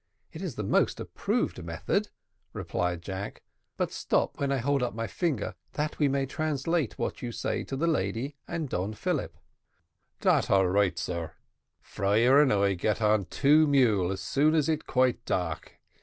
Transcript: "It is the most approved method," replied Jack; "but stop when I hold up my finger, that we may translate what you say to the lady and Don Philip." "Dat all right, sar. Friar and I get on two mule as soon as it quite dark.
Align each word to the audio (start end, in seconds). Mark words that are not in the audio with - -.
"It 0.33 0.41
is 0.41 0.55
the 0.55 0.63
most 0.63 0.99
approved 0.99 1.63
method," 1.63 2.09
replied 2.53 3.03
Jack; 3.03 3.43
"but 3.77 3.91
stop 3.91 4.39
when 4.39 4.51
I 4.51 4.57
hold 4.57 4.81
up 4.81 4.95
my 4.95 5.05
finger, 5.05 5.53
that 5.73 5.99
we 5.99 6.07
may 6.07 6.25
translate 6.25 6.97
what 6.97 7.21
you 7.21 7.31
say 7.31 7.63
to 7.65 7.75
the 7.77 7.85
lady 7.85 8.35
and 8.47 8.67
Don 8.67 8.95
Philip." 8.95 9.37
"Dat 10.19 10.49
all 10.49 10.67
right, 10.69 10.97
sar. 10.97 11.35
Friar 11.81 12.41
and 12.41 12.51
I 12.51 12.73
get 12.73 12.99
on 12.99 13.25
two 13.25 13.67
mule 13.67 14.11
as 14.11 14.21
soon 14.21 14.55
as 14.55 14.67
it 14.67 14.87
quite 14.87 15.23
dark. 15.23 15.73